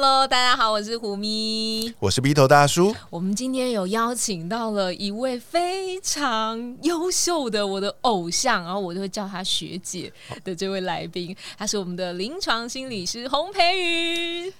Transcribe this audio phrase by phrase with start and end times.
[0.00, 2.96] Hello，Hello，大家好，我是胡咪，我是鼻头大叔。
[3.10, 10.10] 我们今天有邀请到了一位非常优秀的我的偶像，然后我就会叫她学姐
[10.42, 14.50] 的这位来宾，她是我们的临床心理师洪培瑜。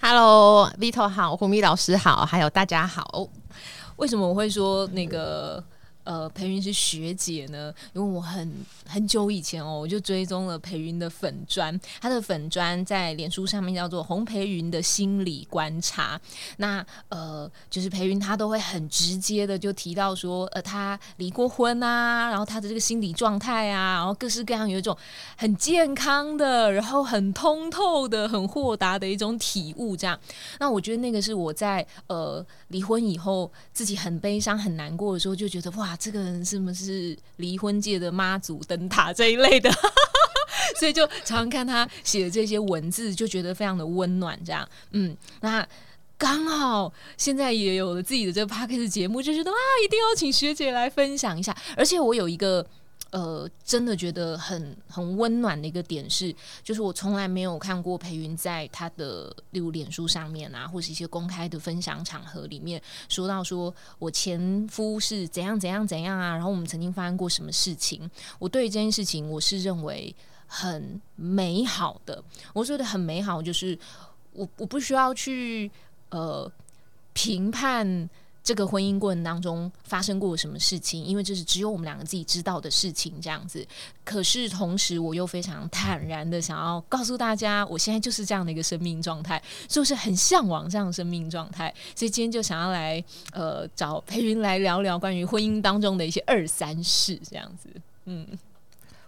[0.00, 3.28] Hello，V 头好，胡咪老师好，还有大家好。
[3.96, 5.60] 为什么我会说那个？
[6.04, 8.52] 呃，培云是学姐呢，因为我很
[8.86, 16.20] 很久以前哦，我就追踪了培云的粉砖，他的粉砖在脸书上面叫做洪培云的心理观察。
[16.58, 24.94] 那呃，就是培云他都会很直接的就提到说，呃，他离过婚啊，然后他的这个心理状态啊，然后各式各样有一种
[25.38, 29.96] 很健康的，然后很通透的、很豁达的一种体悟。
[29.96, 30.20] 这样，
[30.60, 35.93] 那我觉得那个是我在呃离婚以后自己很悲伤、很难过的时候，就觉得哇。
[35.96, 39.70] 这个人是不是离婚界的妈祖灯塔这一类的？
[40.78, 44.38] 所以就常常看他写的这些文字，就觉得非常的温暖。
[44.44, 45.66] 这样，嗯，那
[46.16, 51.56] 刚好现在也有了自己的这个 p a r k a s 节目，就觉得啊，一定要请学姐来分享一下。
[51.76, 52.66] 而且我有一个。
[53.14, 56.34] 呃，真的觉得很很温暖的一个点是，
[56.64, 68.10] 就是我从来没有看过裴云在他的例如脸书上面啊，或是一些公开的分享场合里面说到说我前夫是怎样怎样怎样啊，然后我们曾经发生过什么事情。
[68.40, 70.12] 我对这件事情我是认为
[70.48, 72.20] 很美好的，
[72.52, 73.78] 我说的很美好，就是
[74.32, 75.70] 我我不需要去
[76.10, 76.50] 呃
[77.12, 78.10] 评判。
[78.44, 81.02] 这个婚姻过程当中发生过什么事情？
[81.02, 83.66] 因为这是只有我们两个自己知道的事情，这样子。
[84.04, 91.74] 可是同时，我又非常坦然的想要告诉大家，我现在就是这样的一个生命状态，就是很向往这样的生命状态。
[91.96, 93.02] 所以今天就想要来
[93.32, 97.70] 呃找裴云来聊聊关于婚姻当中的一些二三事，这样子。
[98.04, 98.28] 嗯，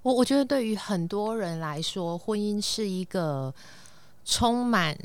[0.00, 3.54] 我我觉得对于很多人来说，婚姻是一个
[4.24, 4.96] 充满。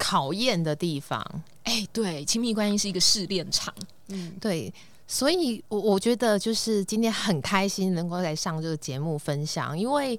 [0.00, 1.20] 考验的地方，
[1.68, 3.72] 哎，对，亲密关系是一个试炼场，
[4.08, 4.72] 嗯，对，
[5.06, 10.18] 所以，我我觉得就是今天很开心能够来上这个节目分享，因为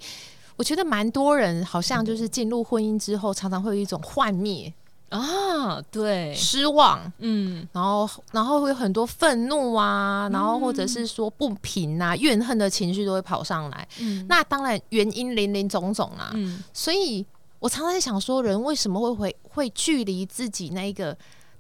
[0.56, 4.72] 我觉得蛮多人好像就是进入婚姻之后，常常会有一种幻灭
[5.10, 17.26] 啊，对，失望，嗯，然后然后会有很多愤怒啊，然后或者是说不平啊、怨恨的情绪都会跑上来，嗯，那当然原因林林总总啊，嗯，所以。
[17.62, 21.14] 我常常在想，说人为什么会会会距离自己那一个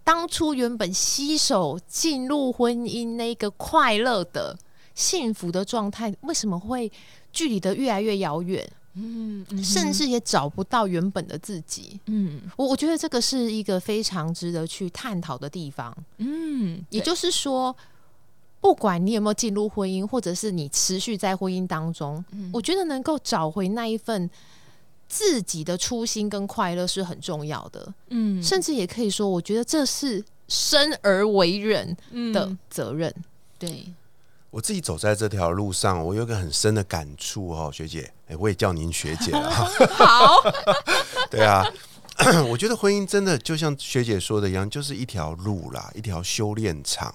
[0.04, 4.58] 当初原本携手进入婚姻那个快乐的
[4.96, 6.92] 幸福的状态，为什么会
[7.32, 8.68] 距离的越来越遥远？
[8.96, 12.00] 嗯，甚至也找不到原本的自己。
[12.08, 15.96] 嗯，我我觉得这个是一个非常值得去探讨的地方。
[16.18, 17.74] 嗯，也就是说，
[18.60, 24.30] 不管你有没有进入婚姻，或者是你持续在婚姻当中，我觉得能够找回那一份。
[25.10, 31.98] 自己的初心跟快乐是很重要的，嗯，甚至也可以说，我觉得这是生而为人
[32.32, 33.14] 的责任。
[33.58, 33.92] 对，
[34.52, 39.50] 我自己走在这条路上，我有个很深的感触哦，学姐，哎，我也叫您学姐了。
[39.98, 40.36] 好，
[41.32, 41.66] 对啊，
[42.48, 47.14] 我觉得婚姻真的就像学姐说的一样，就是一条路啦，一条修炼场。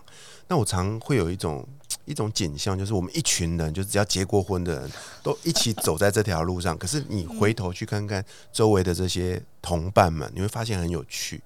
[0.49, 1.67] 那我常会有一种。
[2.05, 4.91] 一种景象就是，我们一群人，就是只要结过婚的人
[5.23, 6.77] 都一起走在这条路上。
[6.77, 11.43] 可是你回头去看看周围的这些同伴们，你会发现很有趣。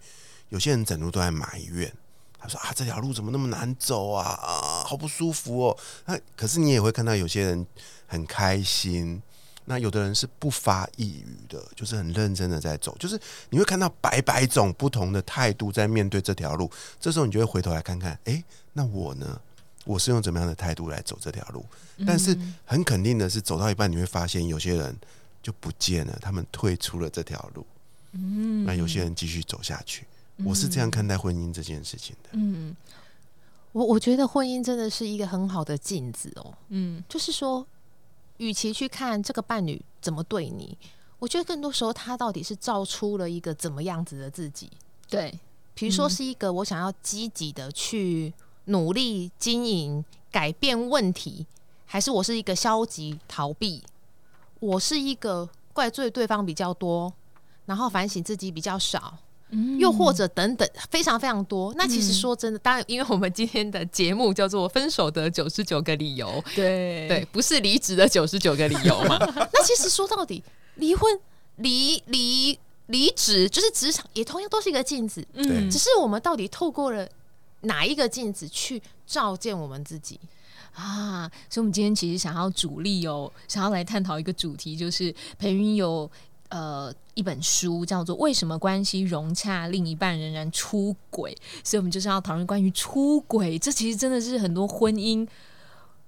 [0.48, 1.92] 有些人整路都在埋怨，
[2.38, 4.24] 他说：“啊，这条路怎么那么难走啊？
[4.26, 5.76] 啊，好不舒服哦。”
[6.06, 7.66] 那可是你也会看到有些人
[8.06, 9.22] 很开心。
[9.70, 12.96] 那有的人是不发一语的，就是很认真的在走。
[12.98, 13.20] 就是
[13.50, 16.70] 你会看到百百种不同的态度在面对这条路。
[16.98, 18.42] 这时候你就会回头来看看，哎，
[18.72, 19.38] 那我呢？
[19.88, 21.64] 我是用怎么样的态度来走这条路？
[22.06, 24.94] 但是很肯定的是，走到一半你会发现有些人
[25.42, 27.66] 就不见了，他们退出了这条路。
[28.12, 30.06] 嗯，那有些人继续走下去。
[30.44, 32.28] 我是这样看待婚姻这件事情的。
[32.32, 32.76] 嗯，
[33.72, 36.52] 我我觉得婚姻真的是一个很好的镜子哦。
[36.68, 37.66] 嗯，就是说，
[38.36, 40.76] 与其去看这个伴侣怎么对你，
[41.18, 44.70] 我觉得更多时候他到底是照出了一个怎么样子的自己。
[45.08, 45.40] 对，
[45.72, 48.34] 比如说是一个我想要积极的去。
[48.68, 51.46] 努力经营、改变问题，
[51.84, 53.82] 还是我是一个消极逃避？
[54.60, 57.12] 我是一个怪罪对方比较多，
[57.66, 59.18] 然后反省自己比较少，
[59.78, 61.72] 又或者等等，非常非常多。
[61.76, 66.26] 那其实说真的，当然，因为我们今天的节目叫做《分手的九十九个理由》，
[66.56, 69.16] 对对，不是离职的九十九个理由嘛。
[69.52, 70.42] 那其实说到底，
[70.74, 71.18] 离婚、
[71.56, 75.24] 离离离职，就是职场也同样都是一个镜子。
[75.34, 77.08] 嗯，只是我们到底透过了
[77.62, 80.18] 哪一个镜子去照见我们自己
[80.74, 81.30] 啊？
[81.48, 86.10] 所以，我们今天其实想要主力哦，想要来探讨一个主题，就是培云有。
[86.50, 91.30] 呃，一本书叫做《为什么关系融洽，另一半仍然出轨》，
[91.62, 93.58] 所以我们就是要讨论关于出轨。
[93.58, 95.28] 这其实真的是很多婚姻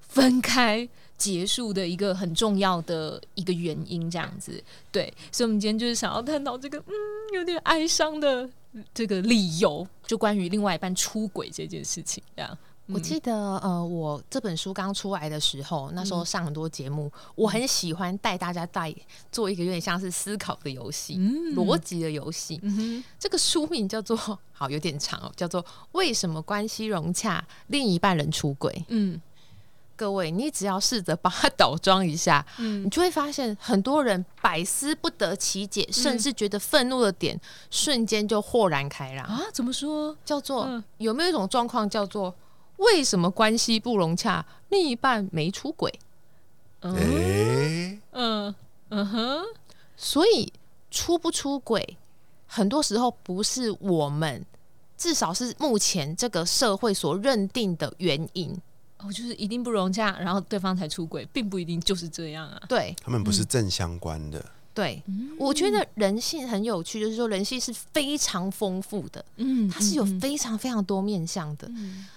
[0.00, 0.88] 分开
[1.18, 4.64] 结束的一个很重要的一个原因，这样子。
[4.90, 6.94] 对，所以我们今天就是想要探讨这个嗯，
[7.34, 8.48] 有点哀伤的
[8.92, 12.56] 这个理由，就关于另外一半出轨这件事情，这样。
[12.92, 18.92] 我记得，呃，我这本书刚出来的时候，那时候上很多节目，我很喜欢带大家带
[19.30, 21.16] 做一个有点像是思考的游戏，
[21.54, 22.60] 逻辑的游戏。
[23.16, 24.16] 这个书名叫做
[24.50, 25.62] 好有点长哦，叫做
[25.92, 28.72] 《为什么关系融洽，另一半人出轨》。
[28.88, 29.20] 嗯，
[30.00, 37.38] 各位，你只要试着把它倒装一下，嗯，你就会发现很多人百思不得其解，甚至觉得愤怒的点
[37.70, 39.42] 瞬间就豁然开朗啊！
[39.52, 40.16] 怎么说？
[40.24, 42.34] 叫做有没有一种状况叫做？
[42.78, 44.42] 为什么关系不融洽？
[44.70, 45.92] 另一半没出轨？
[46.80, 48.54] 嗯嗯
[48.88, 49.44] 嗯哼，
[49.98, 50.50] 所以
[50.90, 51.98] 出不出轨，
[52.46, 54.46] 很多时候不是我们，
[54.96, 58.58] 至少是目前这个社会所认定的原因。
[59.02, 62.62] 哦，就是一定不融洽，然后对方才出轨，并不一定就是这样啊。
[62.68, 64.44] 对，他们不是正相关的。
[64.74, 65.02] 对，
[65.38, 71.70] 我觉得人性很有趣，就是说人性是非常丰富的，嗯，它是有非常非常多面向的。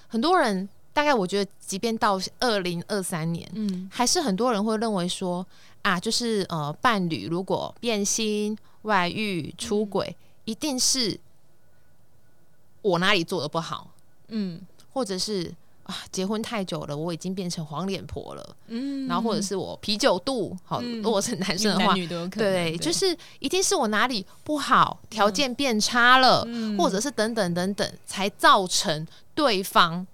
[0.08, 5.46] 很多人大概我觉得，即便到二零二三年，嗯，还是很多人会认为说
[5.82, 10.16] 啊，就是呃，伴侣如果变心、外遇、出轨，
[10.46, 11.20] 一定是
[12.82, 13.90] 我哪里做的不好，
[14.28, 15.54] 嗯，或者是。
[15.84, 18.56] 啊，结婚太久了，我已经变成黄脸婆了。
[18.68, 21.94] 嗯，然后或者是我啤酒肚，好，如果是男生的话，
[22.32, 26.48] 对，就是一定是我哪里不好，条件变差了，
[26.78, 30.08] 或者是等等等等，才造成对方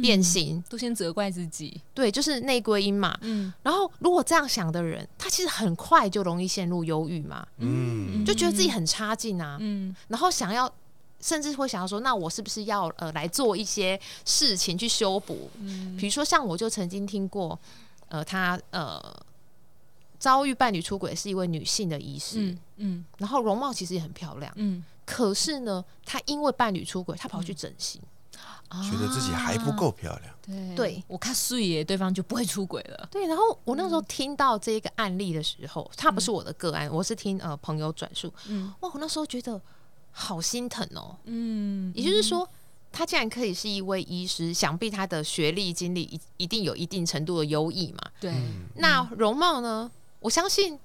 [0.00, 1.78] 变形，都先责怪自己。
[1.92, 3.16] 对，就是内归因嘛。
[3.20, 7.46] 嗯，然后如果这样想的人，他其实很快就容易陷入忧郁嘛。
[7.58, 9.58] 嗯，就觉得自己很差劲啊。
[9.60, 10.72] 嗯，然后想要。
[11.20, 15.50] 甚至会想要说，那我是不是要呃来做一些事情去修补？
[15.58, 17.58] 嗯，比如说像我就曾经听过，
[18.08, 19.02] 呃，他呃
[20.18, 28.00] 遭遇伴侣出轨是一位女性的医师，嗯嗯，然后容貌其实也很漂亮，嗯，可是呢，她因为伴侣出轨，她跑去整形，
[28.70, 33.26] 觉得自己还不够漂亮，对，我看素颜对方就不会出轨了，对。
[33.26, 39.60] 然后我那时候听到这个案例的时候，他不是我的个案，我是听呃朋友转述，嗯，哇，我那时候觉得。
[40.18, 42.48] 好心疼哦，嗯，也就是说，
[42.90, 47.98] 他竟然可以是一位医师，想必他的学历经历一一定有一定程度的优异嘛。
[48.18, 48.32] 对，
[48.76, 49.90] 那容貌呢？
[50.20, 50.80] 我相信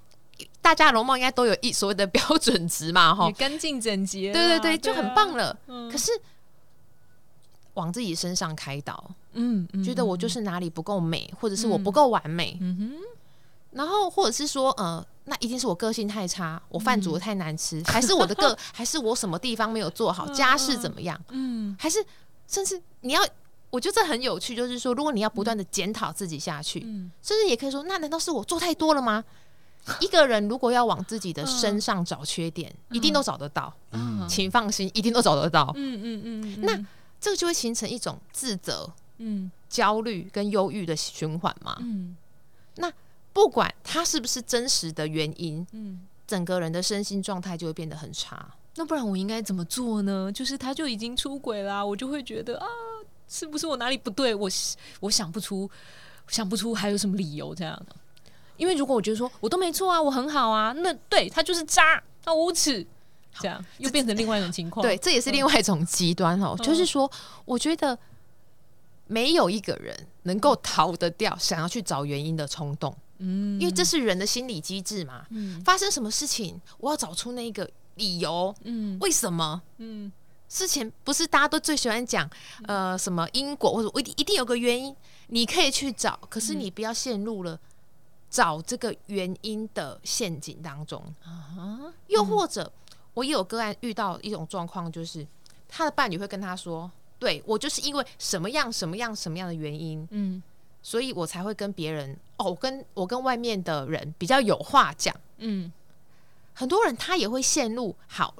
[0.62, 5.58] 大家容貌应该都有一所谓的标准值嘛，哈，干净整洁，对对对，就很棒了。
[5.90, 6.12] 可是
[7.76, 12.92] 往自己身上开刀，嗯，觉得我就是哪里不够美，或者是我不够完美，嗯哼，
[13.72, 15.08] 然后或者是说，呃。
[15.32, 21.18] 那一定是我个性太差，我饭煮的太难吃， 还是我的个，还是我什么地方没有做好，家事怎么样？
[21.30, 22.06] 嗯，还是
[22.50, 23.26] 甚至你要，
[23.70, 26.82] 我觉得这很有趣，就是说，如果你要不断的检讨自己下去，
[27.22, 29.24] 甚至也可以说，那难道是我做太多了吗？
[30.02, 33.74] 一个人如果要往自己的身上找缺点，一定都找得到，
[34.28, 35.72] 请放心，一定都找得到。
[35.78, 36.76] 嗯嗯嗯，那
[37.22, 41.78] 这个就会形成一种自责、嗯焦虑跟忧郁的循环嘛。
[41.80, 42.18] 嗯，
[42.76, 42.92] 那。
[43.34, 48.54] 不管他是不是真实的原因，嗯，整个人的身心状态就会变得很差。
[48.76, 50.32] 那不然我应该怎么做呢？
[50.32, 52.66] 就是他就已经出轨啦，我就会觉得啊，
[53.28, 54.34] 是不是我哪里不对？
[54.34, 54.50] 我
[55.02, 55.70] 我想不出，
[56.28, 57.96] 想不出还有什么理由这样的。
[58.58, 62.86] 因为如果我觉得说我都没错啊，我很好啊，那对他就是渣，他无耻，
[63.40, 64.82] 这样又变成另外一种情况。
[64.88, 66.56] 对，这也是另外一种极端哦。
[66.62, 67.12] 就是说，
[67.44, 67.98] 我觉得
[69.08, 72.96] 没有一个人能够逃得掉想要去找原因的冲动。
[73.22, 75.26] 嗯，因为这是人的心理机制嘛。
[75.30, 78.54] 嗯，发生什么事情，我要找出那个理由。
[78.64, 79.62] 嗯，为什么？
[79.78, 80.12] 嗯，
[80.50, 82.30] 事情不是大家都最喜欢讲，
[82.64, 84.96] 呃，什么因果或者我一定一定有个原因，
[85.28, 87.58] 你可以去找，可是你不要陷入了
[88.30, 91.02] 找这个原因的陷阱当中。
[91.24, 92.72] 啊，又或者
[93.14, 95.26] 我也有个案遇到一种状况，就是
[95.70, 100.42] 他的伴侣会跟他说：“对我就是因为什么样什么样什么样的原因。”嗯。
[100.82, 105.16] 所以我才会跟别人哦，跟我跟外面的人比较有话讲。
[105.38, 105.72] 嗯，
[106.54, 108.34] 很多人他也会陷入好，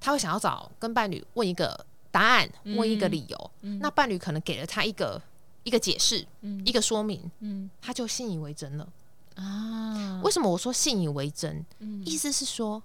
[0.00, 3.50] 他会想要找跟伴侣问一个答案，问一个理由。
[3.80, 5.20] 那伴侣可能给了他一个
[5.64, 6.26] 一个解释，
[6.64, 8.88] 一个说明，嗯，他就信以为真了
[9.36, 10.20] 啊。
[10.22, 11.64] 为什么我说信以为真？
[12.04, 12.82] 意思是说，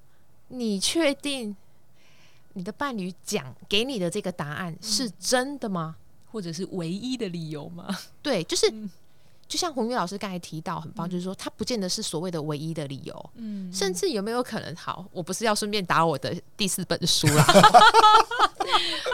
[0.48, 1.56] 你确定
[2.54, 5.98] 你的伴侣讲给你的这个答案是真的吗？
[6.38, 7.88] 或者是唯一的理由吗？
[8.22, 8.72] 对，就是。
[9.48, 14.76] 就像红玉老师刚才提到，很棒，就是说他不见得是所谓的唯一的理由，嗯，甚至有没有可能？
[14.76, 17.62] 好，我不是要顺便打我的第四本书啦， 就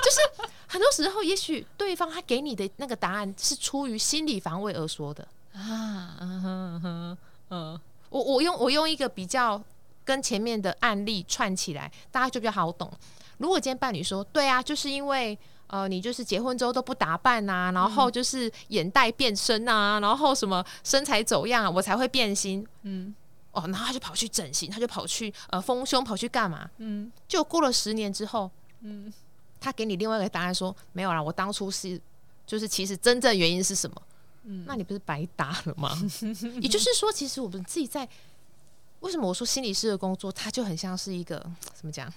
[0.10, 7.16] 是很多时候，也许对方他给你的那个答案是出于心理防卫而说的啊，嗯
[7.52, 9.64] 嗯，我我用我用一个比较
[10.04, 12.92] 跟前面的案例串起来，大家就比较好懂。
[13.38, 15.38] 如果今天伴侣说，对啊，就是因为。
[15.74, 22.64] 呃，你就是结婚之后都不打扮呐，然后就是眼袋变深啊，然后什么身材走样，我才会变心。
[22.84, 23.12] 嗯，
[23.54, 26.70] 哦，然后他就跑去整形，他就跑去呃丰胸，跑去干嘛？
[26.78, 28.52] 嗯，就过了十年之后，
[28.82, 29.12] 嗯，
[29.60, 32.00] 他给你另外一个答案说没有啦，我当初是
[32.46, 34.00] 就是其实真正原因是什么？
[34.44, 35.90] 嗯，那你不是白搭了吗？
[36.62, 38.08] 也就是说，其实我们自己在
[39.00, 41.40] 为什么我说心理师的工作，它就很像是一个
[41.74, 42.14] 怎么讲？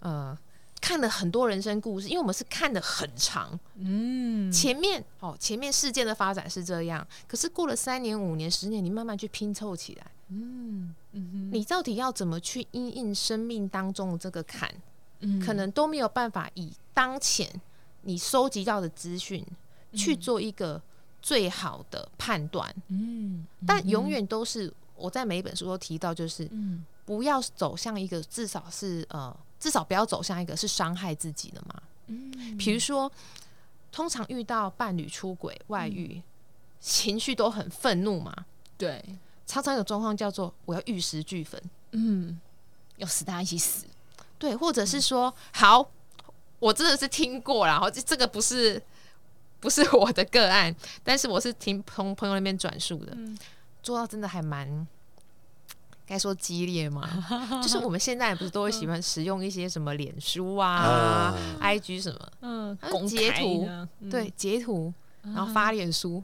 [0.00, 0.36] 呃。
[0.80, 14.74] 看了很多人生故事，因为我们是看的很长，嗯，前面哦，前面事件的发展是这样，可是过了三年、五年、十年，你慢慢去拼凑起来，嗯嗯，你到底要怎么去应应生命当中的这个坎，
[15.20, 17.48] 嗯，可能都没有办法以当前
[18.02, 19.46] 你收集到的资讯
[19.92, 20.80] 去做一个
[21.20, 29.36] 最好的判断，嗯，但永远都是我在每一本书都提到，就是，嗯，不要走向一个至少是呃。
[29.60, 31.82] 至少不要走向一个是伤害自己的嘛。
[32.06, 33.12] 嗯，比如说，
[33.92, 36.20] 通常遇到伴侣出轨、外遇，
[36.80, 38.34] 情绪都很愤怒嘛。
[38.76, 39.04] 对，
[39.46, 41.62] 常常有状况叫做我要玉石俱焚。
[41.92, 42.40] 嗯，
[42.96, 43.84] 要死大家一起死。
[44.38, 45.90] 对，或者是说，好，
[46.58, 48.82] 我真的是听过然后这个不是
[49.60, 50.74] 不是我的个案，
[51.04, 53.16] 但是我是听从朋友那边转述的，
[53.82, 54.86] 做到真的还蛮。
[56.10, 57.08] 该说激烈吗？
[57.62, 63.68] 就是我们现在不是都会喜欢使用一些什么脸书啊、IG 什么，嗯，截图，
[64.10, 66.22] 对，截图，然后发脸书，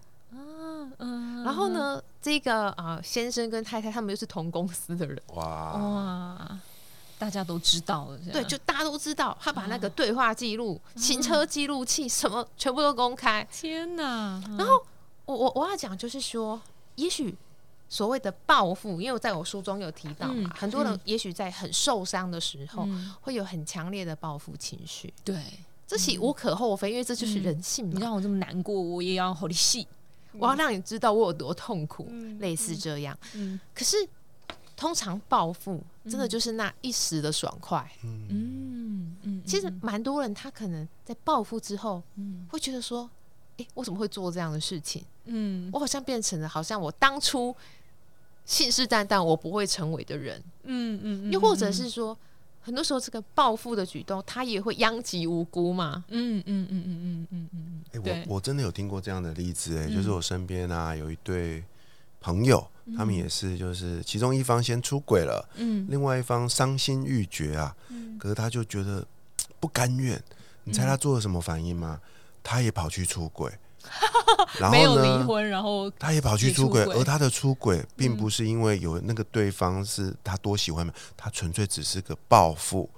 [0.98, 5.74] 嗯，然后呢，这个啊，先生跟太太他们又是同公司的人，哇。
[5.74, 6.58] 哇，
[7.18, 14.42] 大家都知道了，对，就大家都知道，他把那个对话记录、行车记录器什么全部都公开，天哪！
[14.58, 14.84] 然后
[15.26, 16.60] 我我我要讲就是说，
[16.96, 17.36] 也许。
[17.88, 22.86] 所谓的报复，因为在我书中有提到嘛，很多人也许在很受伤的时候，
[23.20, 25.14] 会有很强烈的报复情绪。
[25.24, 25.40] 对，
[25.86, 27.88] 这是无可厚非，因为这就是人性。
[27.88, 29.86] 你让我这么难过，我也要好的戏，
[30.32, 33.16] 我要让你知道我有多痛苦，类似这样。
[33.34, 33.96] 嗯，可是
[34.76, 37.88] 通常报复真的就是那一时的爽快。
[38.02, 43.08] 嗯嗯，其实蛮多人他可能在报复之后，嗯，会觉得说，
[43.58, 45.04] 哎，我怎么会做这样的事情？
[45.28, 47.54] 嗯，我好像变成了好像我当初。
[48.46, 52.16] 信誓旦旦我不会成为的人，嗯嗯，又或者是说，
[52.62, 61.64] 很多时候这个报复的举动，他也会殃及无辜嘛，嗯嗯嗯嗯嗯嗯嗯哎，我我真的有听过这样的例子，哎，就是我身边啊有一对
[62.20, 62.64] 朋友，
[62.96, 69.04] 他们也是，就是其中一方先出轨了，嗯，另外一方伤心欲绝啊，嗯，可是他就觉得
[69.58, 70.22] 不甘愿，
[70.62, 72.00] 你猜他做了什么反应吗？
[72.44, 73.52] 他也跑去出轨。
[74.60, 75.02] 然后呢？
[75.02, 82.88] 离婚，然后他也跑去出轨，而他的出轨并不是因为有那个对方是他多喜欢他纯粹只是个报复。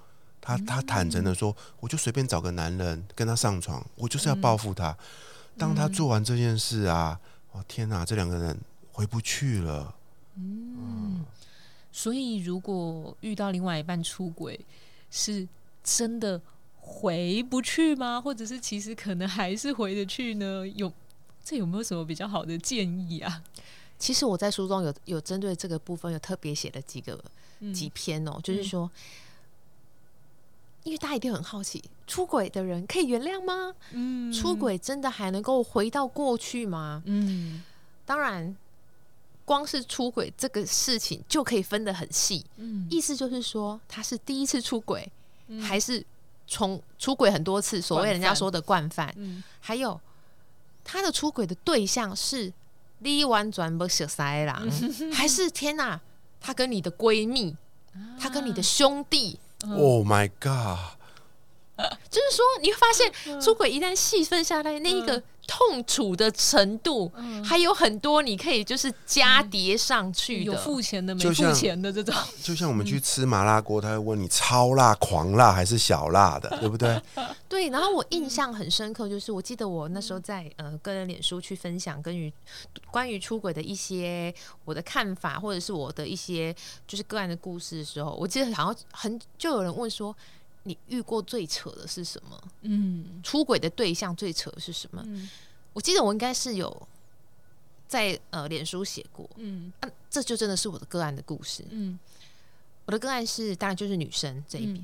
[0.41, 4.95] 他他坦诚的说：“我就随便找个男人跟他上床，我就是要报复他。”
[5.57, 7.19] 当他做完这件事啊，
[7.51, 8.57] 哦天哪，这两个人
[8.91, 9.93] 回不去了。
[10.35, 11.25] 嗯，
[11.91, 14.59] 所以如果遇到另外一半出轨，
[15.11, 15.47] 是
[15.83, 16.41] 真的。
[16.81, 18.19] 回不去吗？
[18.19, 20.67] 或者是其实可能还是回得去呢？
[20.67, 20.91] 有
[21.43, 23.43] 这有没有什么比较好的建议啊？
[23.97, 27.21] 其实我在书中有有针对这个部分有特别写了几个
[27.73, 28.89] 几篇哦，就是说，
[30.83, 33.73] 因为大家一定很好奇，出轨的人可以原谅吗？
[33.91, 37.03] 嗯，出轨真的还能够回到过去吗？
[37.05, 37.63] 嗯，
[38.05, 38.55] 当然，
[39.45, 42.45] 光是出轨这个事情就可以分得很细。
[42.57, 45.11] 嗯，意思就是说，他是第一次出轨
[45.61, 46.05] 还是？
[46.51, 49.13] 从出轨很多次，所谓人家说的惯犯，
[49.59, 50.01] 还有
[50.83, 52.51] 他的出轨的对象是
[52.97, 54.61] 你完全不熟塞啦，
[55.13, 56.01] 还是天哪？
[56.41, 57.55] 他跟你的闺蜜，
[58.19, 59.39] 他跟你的兄弟
[59.77, 60.98] ？Oh my god！
[62.09, 67.11] 就是说，你会发现 出轨一旦细分下来，那一个痛楚的程度，
[67.43, 72.13] 还有很多你可以就是加叠上去的，有付钱的没付钱的这种。
[72.43, 77.01] 就像我们去吃麻辣锅，他会问你超辣、狂辣还是小辣的，对不对？
[77.47, 77.69] 对。
[77.69, 82.31] 然后我印象很深刻，就是我记得我那时候在呃个人脸书去分享关于
[82.91, 84.33] 关于出轨的一些
[84.65, 86.55] 我的看法，或者是我的一些
[86.87, 90.15] 就是个案的故事的时候，我记得好像很就有人问说。
[90.63, 92.41] 你遇过最扯的是什么？
[92.61, 95.03] 嗯，出轨的对象最扯是什么？
[95.73, 96.87] 我记得我应该是有
[97.87, 101.63] 在呃脸书写过，嗯，啊，这就真的是我的个案的故事。
[101.69, 101.97] 嗯，
[102.85, 104.83] 我的个案是当然就是女生这一边，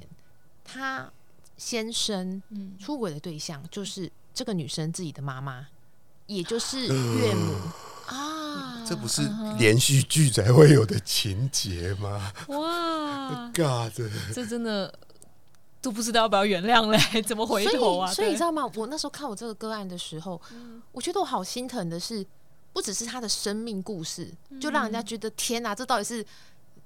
[0.64, 1.12] 她
[1.58, 2.42] 先生
[2.80, 5.68] 出轨的对象就是这个女生自己的妈妈，
[6.28, 7.54] 也就是岳母。
[8.06, 9.24] 啊，这不是
[9.58, 12.32] 连续剧才会有的情节吗？
[12.50, 13.92] 哇， God，
[14.34, 14.94] 这真的。
[15.86, 16.98] 都不知道要不要原谅嘞？
[17.22, 18.12] 怎么回头啊？
[18.12, 18.68] 所以你知道吗？
[18.74, 20.42] 我那时候看我这个个案的时候，
[20.92, 22.26] 我觉得我好心疼的是，
[22.74, 26.26] 不只是他的生命故事，就让人家觉得天哪，这到底是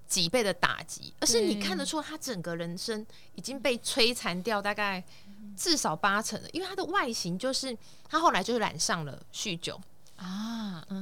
[0.05, 5.01] 几倍的打击，而是你看得出他整个人生已经被摧残掉，大概
[5.55, 6.49] 至少八成了。
[6.51, 7.77] 因为他的外形就是
[8.09, 9.79] 他后来就是染上了酗酒。
[10.17, 10.48] 啊，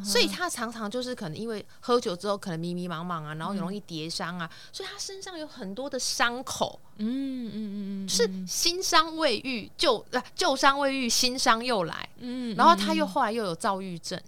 [0.03, 14.21] 所以他常常就是可能因为喝酒之后可能迷迷茫茫啊，然后容易跌伤啊，所以他身上有很多的伤口，嗯嗯嗯，是新伤未愈，旧旧伤未愈，新伤又来，嗯，然后他又后来又有躁郁症，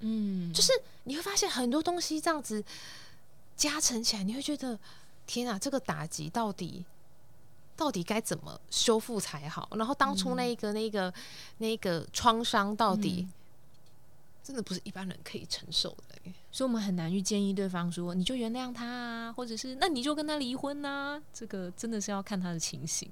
[0.00, 0.72] 嗯，就是
[1.04, 2.62] 你会发现很多东西这样子
[3.56, 4.78] 加成起来，你会觉得
[5.26, 6.84] 天啊，这个打击到底
[7.76, 9.70] 到底该怎么修复才好？
[9.76, 11.10] 然后当初那个那个
[11.56, 13.26] 那个创伤到底？
[14.48, 21.22] 真的不是一般人可以承受的，所以我们很难去建议对方说你就原谅他啊，或者是那你就跟他离婚呐。
[21.34, 23.10] 这个真的是要看他的情形。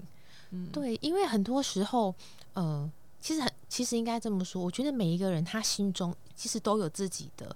[0.53, 2.15] 嗯，对，因为很多时候，
[2.55, 2.91] 呃，
[3.21, 7.55] 其实很其实应该这么说，我觉得每一个人他心中其实都有自己的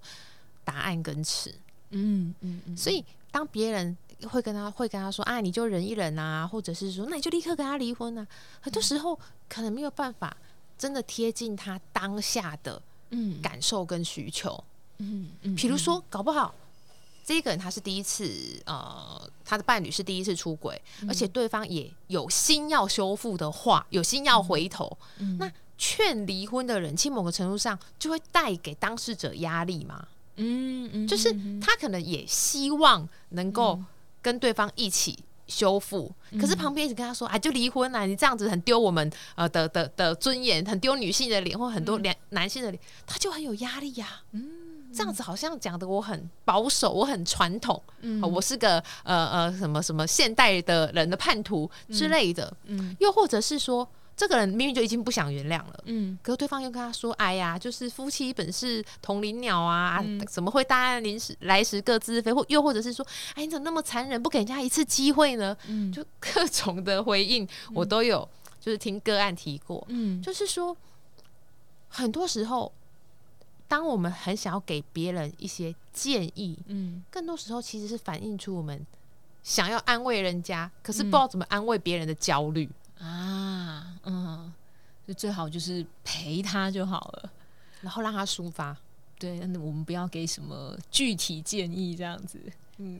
[0.63, 1.51] 答案跟尺。
[1.89, 2.77] 嗯嗯嗯。
[2.77, 3.97] 所以当别人
[4.29, 8.27] 会跟他会跟他说啊，你就忍一忍啊，或者是说那你就立刻跟他离婚啊，
[8.61, 9.19] 很多时候
[9.49, 10.37] 可能没有办法
[10.77, 12.83] 真的贴近他当下的。
[13.11, 14.62] 嗯，感受跟需求，
[14.99, 16.55] 嗯嗯，比如说，搞不好
[17.25, 24.96] 这个人他是第一次，呃，他的伴侣是第一次出轨，而且对方也有心要修复的话，有心要回头，
[25.38, 33.81] 那劝离婚的人，其实某个程度上就会带给当事者压力嘛，嗯嗯，就是他可能也希望能够
[34.20, 35.18] 跟对方一起。
[35.51, 36.11] 修复，
[36.41, 44.23] 可是旁边一直跟他说：“啊，就离婚了，你这样子很丢我们呃的的的尊严，很丢女性的脸，或很多男男性的脸，他就很有压力呀。
[44.31, 44.49] 嗯，
[44.95, 53.87] 这样子好像讲的我很保守，我很传统，嗯，我是个呃呃什么什么现代的人的叛徒之类的，嗯，又或者是说。”
[54.20, 62.30] 这个人明明就已经不想原谅了，嗯，可是对方又跟他说：“哎呀，就是夫妻本是同林鸟啊，怎么会大案临时来时各自飞？
[62.30, 68.28] 或又或者是说，哎，你怎么那么残忍，不给人家一次机会呢？”嗯，就各种的回应，我都有，
[68.61, 70.76] 就是听个案提过，嗯，就是说，
[71.88, 72.70] 很多时候，
[73.68, 78.87] 当我们很想要给别人一些建议，嗯，更多时候其实是反映出我们
[79.42, 82.68] 想要安慰人家，可是不知道怎么安慰别人的焦虑。
[83.01, 84.53] 啊，嗯，
[85.07, 87.33] 就最好就是陪他就好了，
[87.81, 88.77] 然后让他抒发。
[89.19, 92.41] 对，那我们不要给什么具体建议，这样子。
[92.79, 92.99] 嗯。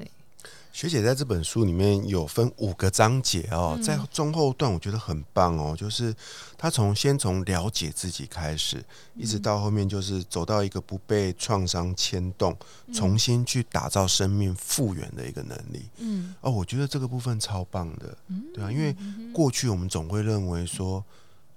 [0.73, 6.15] 学姐在这本书里面有分五个章节哦，在中后段我觉得很棒哦，就是
[6.57, 8.83] 她从先从了解自己开始，
[9.17, 12.57] 一直到后面就是走到一个不被创伤牵动，
[12.95, 15.89] 重新去打造生命复原的一个能力。
[15.99, 18.17] 嗯，哦，我觉得这个部分超棒的，
[18.55, 18.97] 对啊，因为
[19.33, 21.05] 过去我们总会认为说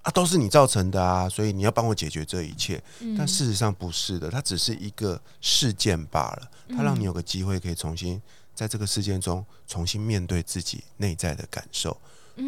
[0.02, 2.82] 啊，都是你造成的啊，所以你要帮我解决这一切，
[3.16, 8.20] 但事实上不是的，它只是一个事件罢了，它让你有个机会可以重新。
[8.54, 11.96] 在这个事件中，重新面对自己内在的感受，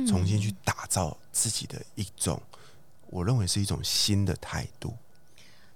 [0.07, 2.41] 重新去打造自己的一种，
[3.09, 4.95] 我认为是一种新的态度。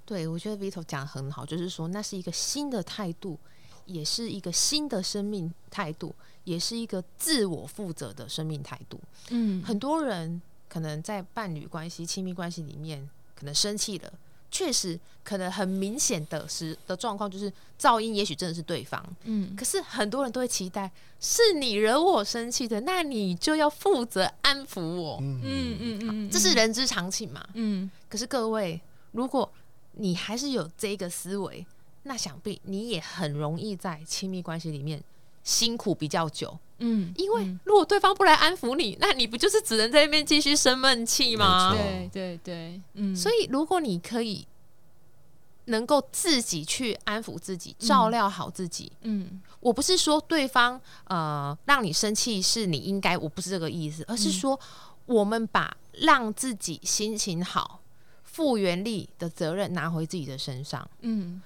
[0.06, 3.38] 对，我觉得 Vito 讲的很好，就是说那是一个新的态度，
[3.86, 6.14] 也是一个新的生命态度，
[6.44, 9.00] 也是一个自我负责的生命态度。
[9.28, 14.12] 嗯，很多人可能在伴侣关系、亲密关系里面，可能生气了。
[14.50, 19.04] 确实，可能很明显的是的状况就是噪音，也许真的是对方。
[19.24, 25.18] 嗯，可是很多人都会期待是你惹我生气的，那你就要负责安抚我。
[25.20, 25.40] 嗯
[25.80, 27.46] 嗯嗯，这是人之常情嘛。
[27.54, 28.80] 嗯，可是各位，
[29.12, 29.50] 如果
[29.92, 31.64] 你还是有这个思维，
[32.04, 35.02] 那想必你也很容易在亲密关系里面
[35.44, 41.72] 辛苦比较久，嗯，因为如果对方不来安抚你，那你不就是只能在那边继续生闷气吗？
[41.72, 43.14] 对对对，嗯。
[43.14, 44.46] 所以如果你可以
[45.66, 54.58] 能够自己去安抚自己，照料好自己，嗯，我不是说对方呃让你生气是你应该，我不是这个意思，而是说
[55.06, 57.80] 我们把让自己心情好、
[58.24, 61.40] 复原力的责任拿回自己的身上，嗯。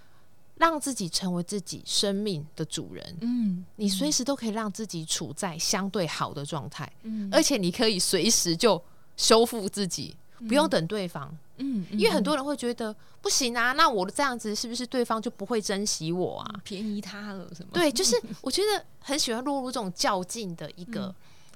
[0.57, 8.81] 让自己成为自己生命的主人，嗯，你随时都可以让自己处在相对好的状态，嗯，而且你可以随时就
[9.17, 10.17] 修复自己，
[10.49, 16.61] 不用等对方，嗯，因为很多人会觉得不行啊，那我这样子是不是对方就不会珍惜我啊？
[16.63, 17.71] 便宜他了什么？
[17.73, 21.13] 对，就是 我觉得很喜欢落入这种较劲的一个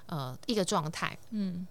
[0.07, 1.65] 呃一个状态，嗯。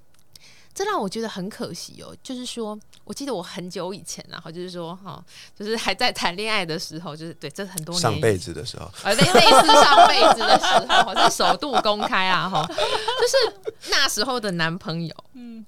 [0.79, 5.21] 这让我觉得很可惜哦，就是说，我记得我很久以前，然后就是说，哈，
[5.59, 15.67] 就是还在谈恋爱的时候，就是对，这很多年上辈子的时候，呃，类类似上辈子的时候，是首度公开啊，哈，就是那时候的男朋友，嗯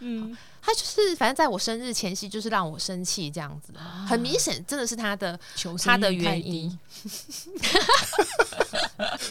[0.00, 0.36] 嗯。
[0.60, 3.72] 他就是，反正在我生日前夕，就是让我生气这样子，
[4.06, 5.38] 很明显，真的是他的
[5.82, 6.78] 他的原因。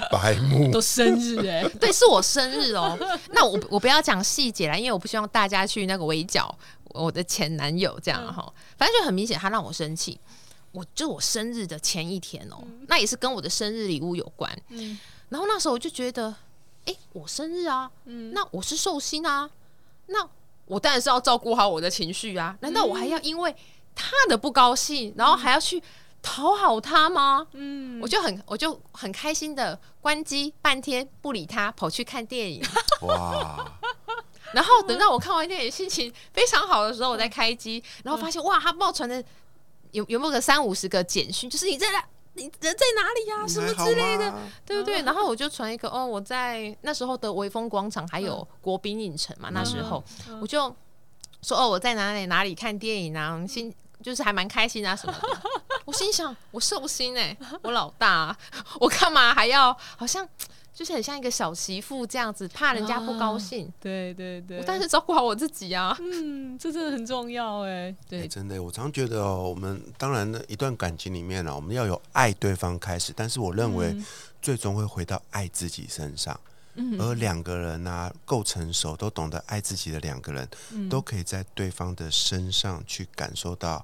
[0.09, 2.97] 白目都生日哎， 对，是我生日哦。
[3.33, 8.51] 那我我不要讲细节了，因为我不希望大家去那个围剿我的前男友这样哈。
[8.75, 10.19] 反正就很明显，他让我生气。
[10.71, 14.51] 我就我生日的前一天哦，那也是跟我的生日礼物有关。
[14.69, 14.97] 嗯，
[15.29, 16.33] 然后那时候我就觉得，
[16.85, 19.47] 哎，我生日啊，嗯，那我是寿星啊，
[20.07, 20.27] 那。
[20.67, 22.55] 我当然是要照顾好我的情绪啊！
[22.61, 23.55] 难道我还要因为
[23.95, 25.81] 他的不高兴，然后还要去
[26.21, 27.47] 讨好他吗？
[27.53, 32.61] 嗯，我就很我就很开心的关机半天不理他，跑去看电影。
[33.07, 33.65] 哇！
[34.53, 39.23] 然后等到我看完电影心情非常好的时候，我再开机，然后发现哇，他冒传的
[39.91, 42.03] 有有没有个三五十个简讯，就是你在那。
[42.37, 43.47] 你人在哪里呀？
[43.47, 44.33] 什么之类的，
[44.65, 45.01] 对不对？
[45.01, 50.01] 然后我就传一个哦，我在那时候的威风广场还有国宾影城嘛，那时候
[50.39, 50.73] 我就
[51.41, 55.41] 说哦，我在哪里哪里看电影啊，心就是还蛮开心啊什么的。
[55.85, 58.37] 我心想，我寿星哎，我老大，
[58.79, 60.27] 我干嘛还要好像？
[60.77, 63.67] 就是很像一个小媳妇这样子，怕人家不高兴。
[63.81, 65.97] 对对对，但是照顾好我自己啊。
[65.99, 67.95] 嗯，这真的很重要哎。
[68.07, 73.97] 对，真的，我常觉得哦，我们当然呢，一段感情里面呢，我们要有爱对方开始，但是我认为
[74.39, 76.39] 最终会回到爱自己身上。
[76.75, 80.47] 嗯，而两个人呢，够成熟，都懂得爱自己的两个人，
[80.87, 83.83] 都可以在对方的身上去感受到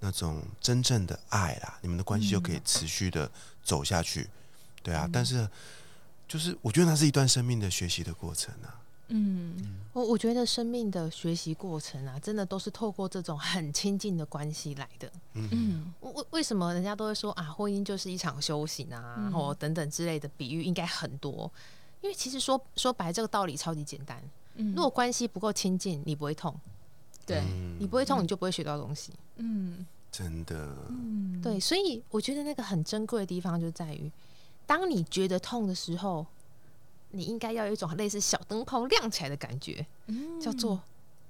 [0.00, 1.78] 那种真正的爱啦。
[1.80, 3.30] 你们的关系就可以持续的
[3.62, 4.28] 走下去。
[4.82, 5.48] 对啊，但是。
[6.34, 8.82] 就是我觉得那是一段生命的学习的过程啊。
[9.06, 9.54] 嗯，
[9.92, 15.08] 我我觉得生命的学习过程啊，真的都是透过这种很亲近的关系来的。
[15.34, 21.48] 嗯，为为什么人家都会说啊，婚姻就是一场修行啊，然后等等之类的比喻应该很多。
[22.00, 24.20] 因为其实说说白这个道理超级简单。
[24.56, 26.52] 嗯，如果关系不够亲近，你不会痛。
[27.24, 27.44] 对，
[27.78, 29.12] 你不会痛，你就不会学到东西。
[29.36, 30.76] 嗯，真的。
[30.88, 34.10] 嗯，对，所以我觉得那个很珍贵的地方就在于。
[34.66, 36.26] 当你觉得痛的时候，
[37.10, 39.86] 你应该要有一种类似小灯泡亮起来的感觉，
[40.40, 40.80] 叫做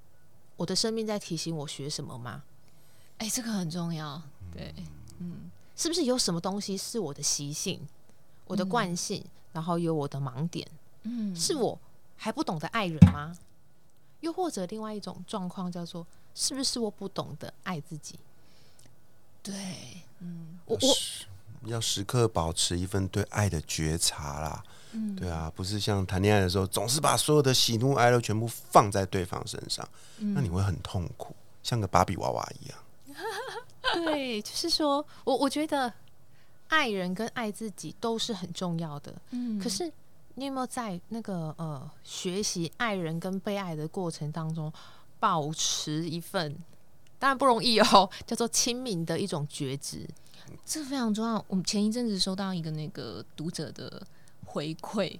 [0.56, 2.44] “我的生命在提醒我学什么吗？”
[3.18, 4.22] 哎，这个很重要。
[4.52, 4.74] 对，
[5.18, 7.86] 嗯，是不是有什么东西是我的习性、
[8.46, 10.66] 我的惯性，然后有我的盲点？
[11.02, 11.78] 嗯，是我
[12.16, 13.36] 还不懂得爱人吗？
[14.20, 18.18] 又或者另外一种状况叫做，是不是我不懂得爱自己？
[19.42, 20.96] 对，嗯，我我。
[21.68, 29.86] 要时刻保持一份对爱的觉察啦，嗯，对啊，不是像谈恋爱的时候，总是把所有的喜怒哀乐全部放在对方身上，
[30.18, 32.78] 那你会很痛苦，像个芭比娃娃一样。
[34.04, 35.92] 对，就是说我我觉得
[36.68, 39.92] 爱人跟爱自己都是很重要的，嗯，可是
[40.34, 44.72] 你有没有在那个呃学习爱人跟被爱的过程当中，
[45.20, 46.56] 保持一份
[47.18, 50.08] 当然不容易哦，叫做亲民的一种觉知。
[50.64, 51.44] 这非常重要。
[51.48, 54.02] 我们前一阵子收到一个那个读者的
[54.44, 55.18] 回馈，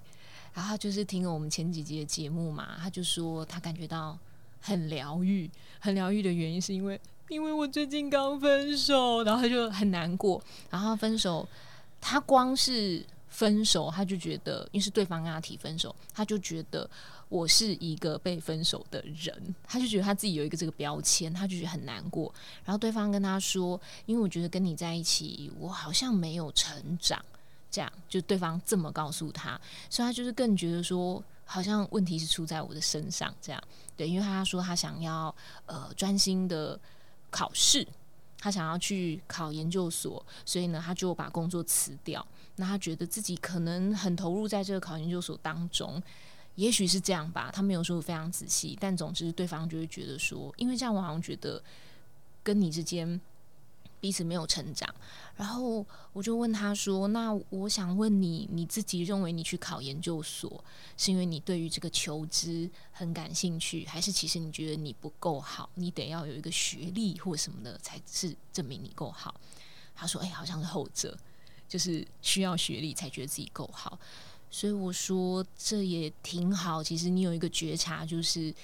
[0.53, 4.19] 然后就是听了我们前几集的节目嘛，他就说他感觉到
[4.61, 10.43] 很疗愈，很疗愈的原因是因为因为我最近刚分手，然后他就很难过。
[10.71, 11.49] 然后分手，
[12.01, 16.89] 他光是分手，他就觉得，因为是对方跟他提分手，他就觉得。
[17.31, 22.33] 我是一个被分手的人，他就觉得他自己有一个这个标签，他就觉得很难过。
[22.65, 27.21] 然后对方跟他说：“因为我觉得跟你在一起，我好像没有成长。”
[27.73, 33.35] 这样就对方这么告诉他，所以他就是更觉得说，好像问题是出在我的身上。
[33.41, 33.61] 这样
[33.97, 35.35] 对，因为他说他想要
[35.67, 36.79] 呃专心的
[37.31, 37.85] 考试，
[38.39, 42.25] 他想要去考研究所，所以呢，他就把工作辞掉。
[42.57, 46.01] 那他觉得自己可能很投入在这个考研究所当中，
[46.55, 47.51] 也许是这样吧。
[47.53, 51.61] 他没有说非常仔细，但总之对方就会觉得说，因为这样我好像觉得
[52.45, 53.21] 跟你之间
[54.01, 54.89] 彼此没有成长。
[55.35, 60.65] 然后我就问他说：“那我想问你，你自己认为你去考研究所，
[60.97, 69.35] 是因为你对于这个求知很感兴趣，还是其实你觉得你不够好，你得要有一个学历或什么的才是证明你够好？”
[69.97, 71.19] 他说：“哎，好像是后者。”
[71.69, 73.99] 就是需要学历才觉得自己够好，
[74.51, 76.83] 所以我说这也挺好。
[76.83, 78.55] 其实你有一个觉察，就是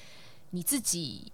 [0.50, 1.32] 你自己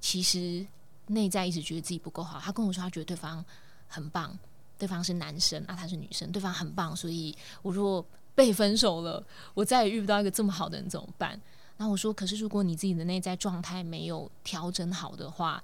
[0.00, 0.66] 其实
[1.08, 2.40] 内在一直觉得自己不够好。
[2.40, 3.44] 他跟我说，他觉得对方
[3.86, 4.36] 很棒，
[4.78, 6.96] 对方是男生啊，他是女生，对方很棒。
[6.96, 11.40] 所以我如果被分手了，我再也遇不到一个这么好的人怎么办？
[11.76, 15.62] 那我说，可是如果你自己的内在状态没有调整好的话，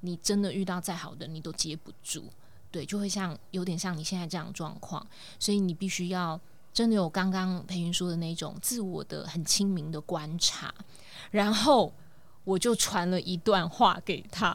[0.00, 2.24] 你真的遇到再好的你都接不住。
[2.76, 5.06] 对，就会像有点像你现在这样状况，
[5.38, 6.38] 所以你必须要
[6.74, 10.74] 真的有刚刚培云说的那种自我的很清明的观察，
[11.30, 11.90] 然后
[12.44, 14.54] 我就传了一段话给他。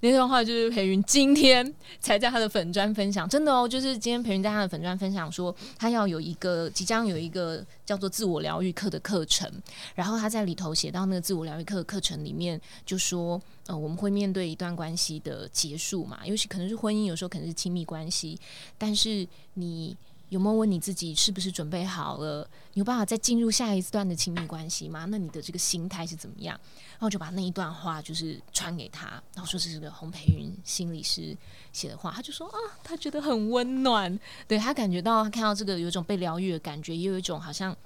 [0.00, 9.50] 那段话就是裴云今天才在他的粉砖分享，真的哦，就是今天裴云在他的粉砖分享说，他要有一个即将有一个叫做自我疗愈课的课程，
[9.94, 18.38] 然后他在里头写到那个自我疗愈课的课程里面，就说，呃，我们会面对一段关系的结束嘛，尤其可能是婚姻，有时候可能是亲密关系，
[18.78, 19.96] 但是你。
[20.30, 22.48] 有没有问你自己是不是准备好了？
[22.72, 25.04] 有办法再进入下一段的亲密关系吗？
[25.04, 26.58] 那你的这个心态是怎么样？
[26.92, 31.36] 然后就把那一段话就是传给他，然后说是这个洪培云心理师
[31.72, 37.76] 写的话，他就说啊，他觉得很温暖，对他感觉到他看到这个有一种被疗愈的感觉，也有一种好像。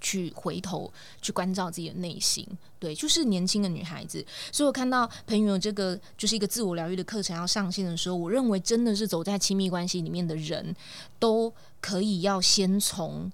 [0.00, 2.46] 去回头去关照自己的内心，
[2.78, 4.24] 对，就是年轻的女孩子。
[4.50, 10.74] 所以我看到朋友这个就是一个自我疗愈的课程要上线的时候，我认为真的是走在亲密关系里面的人
[11.18, 13.30] 都可以要先从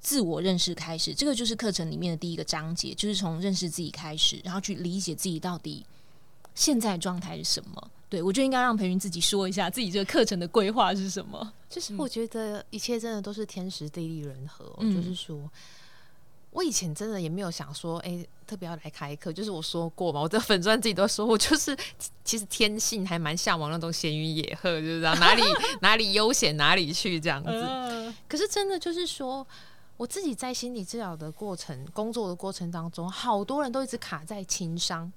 [0.00, 1.14] 自我认识开始。
[1.14, 5.86] 这个就是课程里面的第一个章节，就是从认识自己开始，然后去理解自己到底
[6.54, 7.90] 现在状态是什么。
[8.08, 11.50] 对我就应该让培云自己说一下自己这个课程的规划是什么。
[11.70, 15.48] 就是我觉得一切真的都是天时地利人和，就是说。
[16.52, 19.32] 我以前真的也没有想说，哎，特别要来开课。
[19.32, 21.76] 就是我说过嘛，我的粉钻自己都说，我就是
[22.22, 25.42] 其实天性还蛮向往那种闲云野鹤，就是这样，哪里
[25.80, 28.14] 哪里悠闲哪里去这样子。
[28.28, 29.46] 可是真的就是说，
[29.96, 35.10] 我自己在心理治疗的过程、工作的过程当中，好多人都一直卡在情商，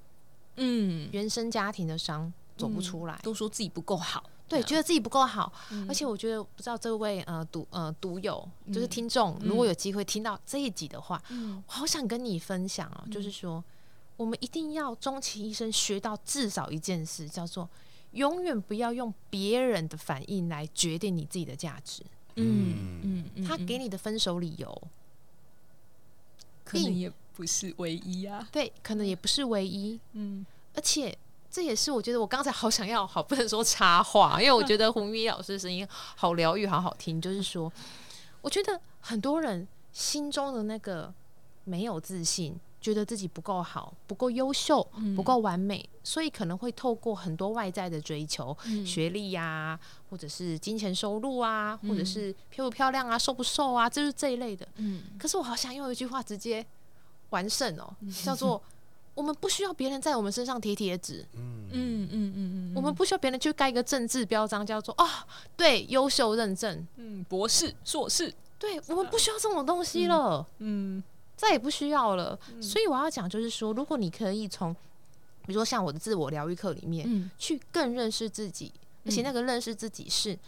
[0.56, 4.24] 嗯，原生家庭的伤走不出来，都说自己不够好。
[4.48, 5.52] 对，觉得自己不够好，
[5.88, 11.20] 而且我觉得不知道这位呃读呃读友就是听众，如果有机会听到这一集的话，
[11.66, 13.62] 我好想跟你分享哦，就是说
[14.16, 17.68] 我们一定要终其一生学到至少一件事，叫做
[18.12, 22.04] 永远不要用别人的反应来决定你自己的价值。
[22.36, 24.82] 嗯嗯，他给你的分手理由，
[26.64, 28.48] 可能也不是唯一啊。
[28.52, 29.98] 对，可能也不是唯一。
[30.12, 31.18] 嗯，而且。
[31.56, 37.18] 这也是我觉得我刚才好想要好不能说插话，因为我觉得胡咪老师的声音好疗愈，好好听。
[37.18, 37.72] 就是说，
[38.42, 41.10] 我觉得很多人心中的那个
[41.64, 54.68] 没有自信，觉得自己不够好、不够优秀、不够完美，所以可能会透过很多外在的追求，学历呀，或者是金钱收入啊，或者是漂不漂亮啊、瘦不瘦啊，就是这一类的。
[54.74, 55.04] 嗯。
[55.18, 56.66] 可是我好想用一句话直接
[57.30, 58.62] 完胜哦，叫做。
[59.16, 61.56] 我们不需要别人在我们身上贴贴纸，嗯。
[61.72, 65.26] 嗯嗯嗯我们不需要别人去盖一个政治标章，叫做啊，
[65.56, 71.02] 对，优秀认证，嗯，博士、硕士，对我们不需要这种东西了，嗯，
[71.36, 72.38] 再也不需要了。
[72.62, 74.72] 所以我要讲，就是说，如果你可以从，
[75.44, 78.72] 比如说像我的自我疗愈课里面，去更认识自己，
[79.04, 80.38] 而且那个认识自己是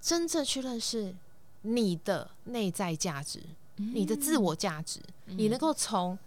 [0.00, 1.14] 真正去认识
[1.60, 3.40] 你的内在价值，
[3.76, 6.18] 你的自我价值，你能够从。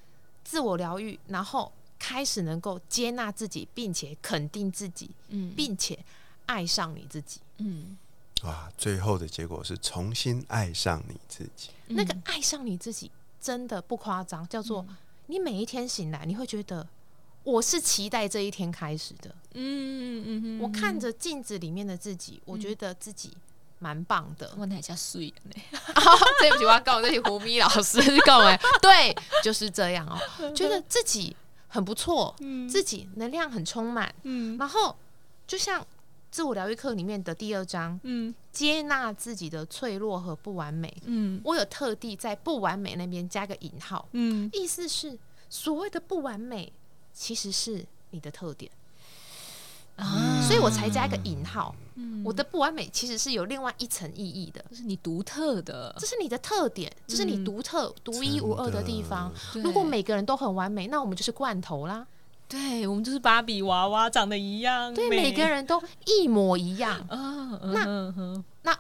[0.46, 5.98] 自我疗愈，然后开始能够接纳自己，并且肯定自己，嗯，并且
[6.46, 7.98] 爱上你自己，嗯，
[8.44, 11.72] 哇，最后的结果是重新爱上你自己。
[11.88, 14.86] 那个爱上你自己真的不夸张，叫做
[15.26, 16.88] 你每一天醒来，你会觉得
[17.44, 19.36] 我是期待这一天开始的。
[19.56, 23.32] 嗯嗯嗯，我看着镜子里面的自己，我觉得自己。
[23.80, 25.62] 蛮棒的，我哪下碎了呢？
[26.40, 28.00] 对不起，我要告这些胡咪老师。
[28.22, 30.18] 告哎，对，就是这样哦，
[30.56, 31.36] 觉得自己
[31.68, 34.96] 很不错，嗯，自己能量很充满，嗯，然后
[35.46, 35.86] 就像
[36.32, 45.18] 自我疗愈课里面的第二章，嗯，接纳自己的脆弱和不完美，嗯，我有特地在不完美那边加个引号，嗯，意思是
[45.50, 46.72] 所谓的不完美
[47.14, 48.72] 其实是你的特点。
[49.96, 51.74] 啊，所以我才加一个引号。
[52.24, 59.32] 我的不完美其实是有另外一层意义的，这是你独特的，这是你的特点，这是你独特、独一无二的地方。
[59.54, 62.06] 如果每个人都很完美，那我们就是罐头啦。
[62.48, 67.00] 对我们就是芭比娃娃，长得一样，对，每个人都一模一样。
[67.08, 68.44] 啊，那嗯。
[68.64, 68.76] 那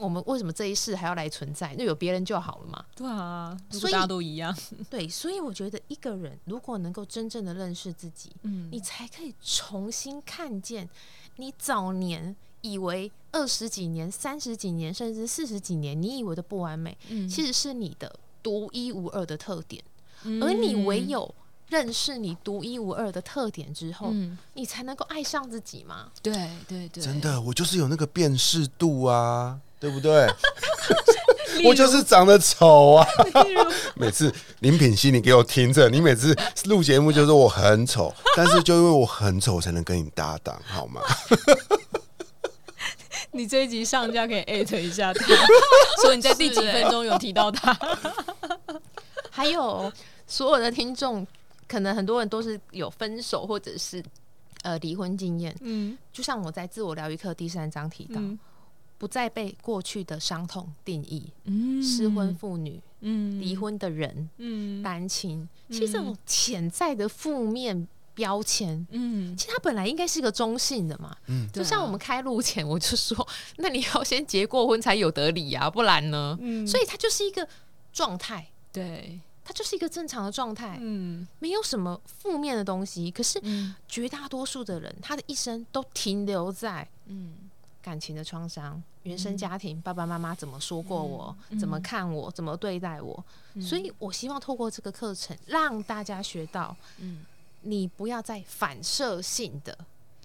[0.00, 1.74] 我们为什么这一世还要来存在？
[1.76, 2.84] 那有别人就好了嘛。
[2.96, 4.56] 对啊，所以大家都一样，
[4.88, 10.88] 对，所以我觉得一个人如果能够真正的认识自己，嗯你才可以重新看见
[11.36, 19.82] 你早年以为二十几年、三十几年，甚至四十几年，你以为的不完美，嗯其实是你的独一无二的特点。
[20.24, 21.34] 嗯而你唯有
[21.68, 26.10] 认识你独一无二的特点之后，嗯，你才能够爱上自己嘛。
[26.20, 26.32] 对
[26.66, 30.28] 对对，真的，我就是有那个辨识度啊，对不对？
[31.64, 33.06] 我就是长得丑啊！
[33.96, 36.34] 每次林品熙，你给我听着，你每次
[36.66, 41.00] 录节目就说我很丑， 但是就因为我很丑，才能跟你搭档，好吗？
[43.32, 45.24] 你这一集上架可以艾特一下他，
[46.02, 47.76] 说你在第几分钟有提到他。
[49.30, 49.92] 还有
[50.26, 51.26] 所有的听众，
[51.68, 54.02] 可能很多人都是有分手或者是
[54.62, 55.54] 呃离婚经验。
[55.60, 58.38] 嗯就像我在自我疗愈课第三章提到，嗯
[59.00, 61.82] 不再被过去的伤痛定义，嗯。
[61.82, 63.40] 失婚妇女、嗯。
[63.40, 64.82] 离婚的人、嗯。
[64.82, 68.86] 单亲，其实这种潜在的负面标签。
[68.90, 71.48] 嗯，其实它本来应该是个中性的嘛，嗯。
[71.50, 76.36] 就像我们开路前我就说，那你要先结过婚才有得理啊，不然呢？
[76.38, 76.66] 嗯。
[76.66, 77.48] 所以它就是一个
[77.94, 81.26] 状态，对，它就是一个正常的状态，嗯。
[81.38, 83.10] 没有什么负面的东西。
[83.10, 83.74] 可是嗯。
[83.88, 87.32] 绝大多数的人，他的一生都停留在嗯。
[87.82, 93.24] 感情的创伤、原生家庭、爸爸妈妈怎么说过我、嗯怎么看我、怎么对待我。
[93.54, 97.24] 嗯所以我希望透过这个课程，让大家学到，嗯
[97.62, 99.76] 你不要再反射性的、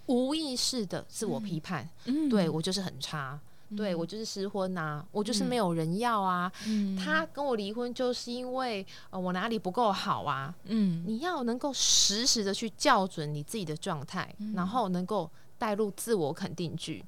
[0.06, 3.40] 无意识的自我批判，嗯对我就是很差。
[3.76, 6.50] 对我就是失婚呐、我就是没有人要啊。
[6.68, 10.54] 嗯他跟我离婚就是因为呃我哪里不够好啊。
[10.66, 17.04] 嗯你要能够实时的去校准你自己的状态，然后能够带入自我肯定句。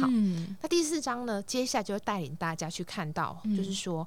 [0.00, 0.56] 好嗯。
[0.62, 3.56] 那第四章呢，接下来就会带领大家去看到，嗯。
[3.56, 4.06] 就是说，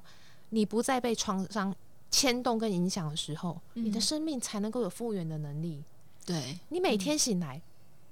[0.50, 1.74] 你不再被创伤
[2.10, 3.84] 牵动跟影响的时候，嗯。
[3.84, 5.82] 你的生命才能够有复原的能力。
[6.24, 6.58] 对。
[6.68, 7.60] 你每天醒来，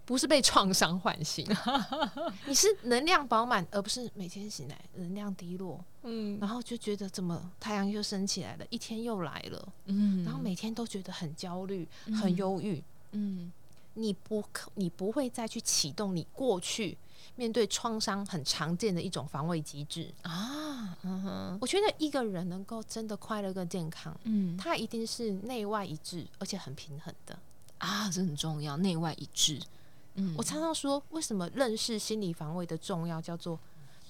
[0.04, 1.46] 不是被创伤唤醒，
[2.46, 6.38] 你是能量饱满，而不是每天醒来能量低落，嗯。
[6.40, 10.24] 然后就觉得怎么太阳又升起来了，一天又来了，嗯。
[10.24, 11.86] 然后每天都觉得很焦虑、
[12.20, 12.82] 很忧郁。
[13.12, 13.52] 嗯。
[13.94, 16.96] 你不可，你不会再去启动你过去
[17.36, 20.12] 面对创伤很常见的一种防卫机制。
[20.22, 27.38] 啊嗯哼我觉得一个人能够真的快乐跟健康，嗯他一定是内外一致，而且很平衡的。
[27.78, 29.60] 啊，这很重要，内外一致。
[30.14, 33.58] 嗯我常常说，为什么认识心理防卫的重要，叫做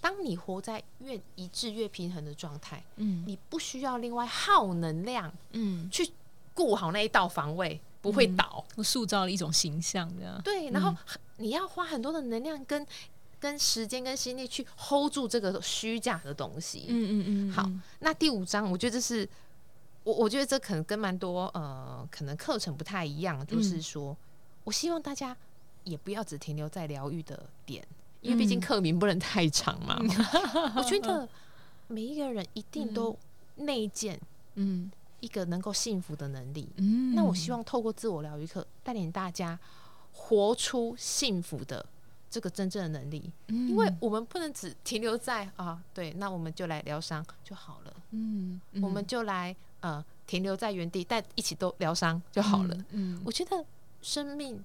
[0.01, 6.11] 当你活在越一致、越平衡的状态，嗯你不需要另外耗能量嗯，去
[6.53, 8.65] 顾好那一道防卫，不会嗯倒。
[8.75, 10.39] 我塑造了一种形象，这样。
[10.43, 10.95] 对，然后
[11.43, 12.87] 你要花很多的能量跟
[13.41, 16.87] 跟时间跟心力去 hold 住这个虚假的东西。
[16.89, 19.29] 嗯嗯嗯，好，那第五章，我觉得这是
[20.05, 24.17] 我我觉得这可能跟蛮多呃，可能课程不太一样，就是说，
[24.63, 25.37] 我希望大家
[25.83, 27.85] 也不要只停留在疗愈的点，
[28.21, 30.01] 因为毕竟嗯课名不能太长嘛。
[30.77, 31.29] 我觉得
[31.89, 33.19] 每一个人一定都
[33.57, 34.21] 内建
[34.55, 36.69] 嗯一个能够幸福的能力。
[36.77, 39.59] 嗯，那我希望透过自我疗愈课，带领大家
[40.13, 41.85] 活出幸福的
[42.31, 52.77] 这个真正的能力，嗯，因为我们不能只停留在啊，对，那我们就来疗伤就好了，嗯，我们就来呃停留在原地，但一起都疗伤就好了。
[52.91, 53.65] 嗯，我觉得
[54.01, 54.63] 生命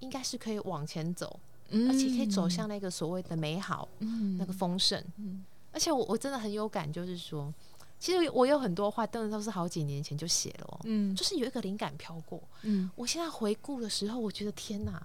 [0.00, 1.88] 应该是可以往前走，嗯。
[1.90, 4.36] 而且可以走向那个所谓的美好、嗯。
[4.38, 5.02] 那个丰盛。
[5.16, 5.44] 嗯。
[5.72, 7.52] 而且我我真的很有感，就是说，
[7.98, 12.40] 其实我有很多话，真的都是好几年前就写了哦，嗯就是有一个灵感飘过。
[12.62, 15.04] 嗯，我现在回顾的时候，我觉得天哪，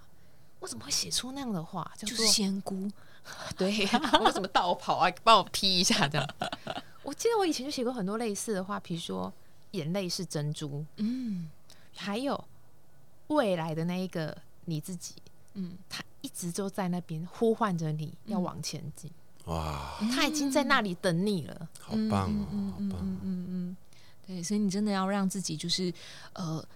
[0.60, 1.90] 我怎么会写出那样的话？
[1.96, 2.88] 叫做就是仙姑，
[3.58, 3.86] 对，
[4.24, 5.12] 我怎么倒跑啊？
[5.24, 6.28] 帮我踢一下这样。
[7.02, 9.32] 我记得我以前就写过很多类似的话，比如说
[9.72, 11.50] 眼泪是珍珠，嗯
[11.96, 12.42] 还有
[13.28, 15.14] 未来的那一个你自己，
[15.54, 19.10] 嗯，他一直都在那边呼唤着你要往前进，
[19.46, 21.68] 哇，他已经在那里等你了。
[21.78, 23.00] 好棒哦，嗯好棒！
[23.02, 23.76] 嗯嗯嗯，
[24.26, 25.92] 对，所以你真的要让自己就是
[26.32, 26.66] 呃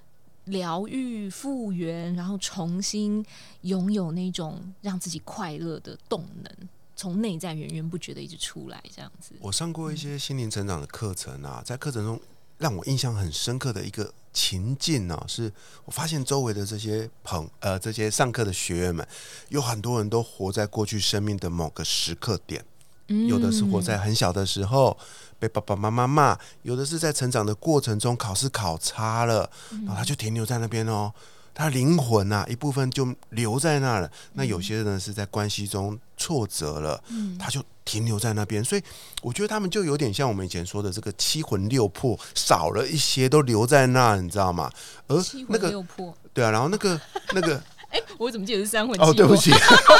[0.45, 3.25] 疗愈、复原，然后重新
[3.63, 9.35] 拥有那种让自己快乐的动能，从内在源源不绝的一直出来，这样子。
[9.41, 12.21] 我上过一些心灵成长的课程啊，在课程中
[12.59, 15.51] 让我印象很深刻的一个情境呢，是
[15.85, 19.07] 我发现周围的这些朋呃这些上课的学员们，
[19.49, 22.65] 有很多人都活在过去生命的某个时刻点，
[23.07, 24.97] 有的是活在很小的时候
[25.39, 31.13] 被爸爸妈妈骂，有的是在成长的过程中考试考差了，然后他就停留在那边哦。
[31.55, 34.09] 他灵魂啊，一部分就留在那了。
[34.35, 37.03] 那有些人是在关系中挫折了，
[37.39, 38.63] 他就停留在那边。
[38.63, 38.83] 所以
[39.23, 44.71] 我觉得他们就有点像我们以前说的这个七魂六魄少了一些，都留在那，你知道吗？
[45.07, 45.17] 而
[45.49, 47.01] 那个六魄，对啊，然后那个
[47.33, 47.59] 那个。
[47.89, 48.95] 哎，我怎么记得是三魂？
[49.01, 49.51] 哦，对不起，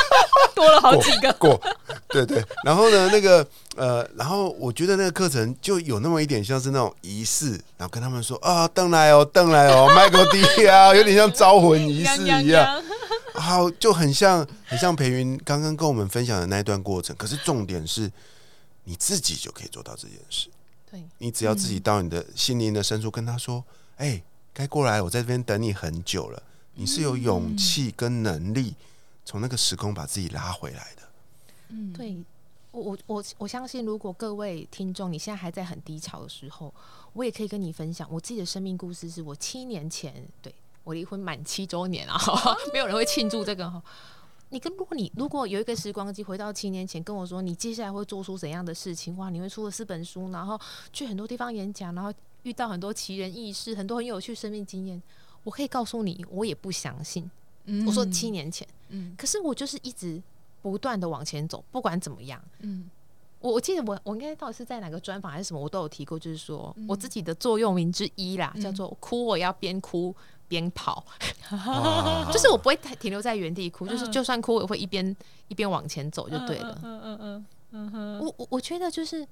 [0.55, 1.59] 多了好几个过。
[2.11, 3.47] 对对，然后呢，那个
[3.77, 12.83] 呃，然后我觉得那个课程就有那么一点像是那种仪式，然后跟他们说啊，登来哦，登来哦，麦克迪啊，有点像招魂仪式一样，
[13.39, 17.15] 好，就很像很像裴云刚刚跟我们分享的那一段过程。
[17.17, 18.11] 可是重点是，
[18.85, 20.49] 你自己就可以做到这件事。
[20.91, 23.63] 对，你只要自己到你的心灵的深处跟他说，
[23.97, 24.23] 哎，
[24.53, 26.43] 该过来，我在这边等你很久了。
[26.75, 28.75] 你是有勇气跟能力
[29.25, 31.03] 从那个时空把自己拉回来的。
[31.69, 32.17] 嗯，对
[32.71, 36.73] 我我我我相信，如果各位听众你现在还在很低潮的时候，
[37.13, 39.11] 我也可以跟你分享我自己的生命故事。
[39.11, 40.55] 是我七年前对
[40.89, 42.19] 我离婚满七周年啊，
[42.73, 43.83] 没有人会庆祝这个哈。
[44.49, 49.15] 你跟如果你如果有一个时光机回到七年前，跟我说你接下来会做出怎样的事情？
[49.19, 50.59] 哇，你会出了四本书，然后
[50.91, 52.11] 去很多地方演讲，然后
[52.45, 55.03] 遇到很多奇人异事，很多很有趣生命经验。
[55.45, 57.31] 我可以告诉你，我也不相信。
[57.87, 60.23] 我说七年前，嗯，可是我就是一直
[60.63, 62.89] 不断的往前走，不管怎么样，嗯，
[63.41, 70.15] 我我记得我我应该到底是在哪个专访还是什么，我都有提过，就是说我自己的座右铭之一啦，叫做哭我要边哭
[70.49, 71.05] 边跑，
[72.33, 75.17] 就是我不会停留在原地哭，就是就算哭我会一边
[75.49, 76.79] 一边往前走就对了。
[76.83, 79.27] 嗯嗯嗯嗯哼，我我我觉得就是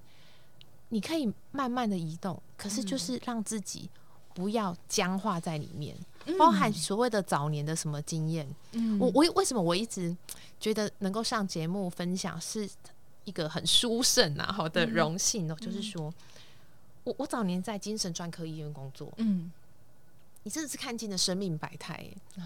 [0.90, 3.88] 你可以慢慢的移动，可是就是让自己。
[4.36, 5.96] 不要僵化在里面，
[6.38, 8.46] 包含所谓的早年的什么经验。
[8.72, 10.14] 嗯，我我为什么我一直
[10.60, 12.68] 觉得能够上节目分享是
[13.26, 15.54] 一个很殊胜啊，好的荣幸哦。
[15.60, 16.12] 就是说
[17.04, 19.52] 我我早年在精神专科医院工作，嗯，
[20.44, 22.02] 你真的是看尽了生命百态。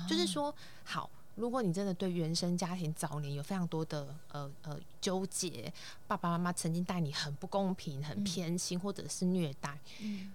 [0.09, 0.53] 就是说，
[0.85, 5.73] 好，如果你真的对原生家庭早年有非常多的呃呃纠结，
[6.09, 10.33] 爸爸妈妈曾经待你很不公平、很偏心，或者是虐待，嗯。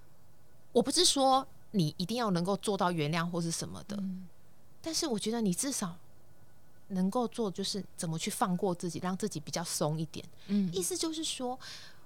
[0.72, 3.98] 我不是说你一定要能够做到原谅或是什么的，
[4.82, 5.98] 但是我觉得你至少
[6.90, 10.26] 能够做，就是怎么去放过自己，让自己比较松一点。
[10.48, 11.60] 嗯，意思就是说，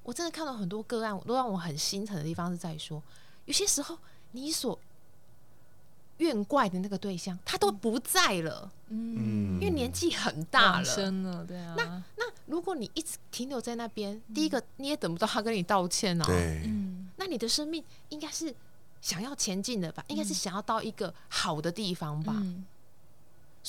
[0.03, 3.01] 我真的看到很多个案，都让我很心疼的地方是在于说，
[3.45, 3.97] 有些时候
[4.31, 4.77] 你所
[6.17, 8.71] 怨怪的那个对象，他都不在了。
[8.87, 11.75] 嗯，因为年纪很大了，对啊。
[11.77, 16.25] 那那如果你一直停留在那边，第一个你也等不到他跟你道歉啊。
[16.25, 17.09] 对，嗯。
[17.17, 18.53] 那你的生命应该是
[19.01, 20.03] 想要前进的吧？
[20.07, 22.33] 应该是想要到一个好的地方吧？